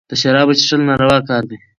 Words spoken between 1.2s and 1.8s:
کار دئ.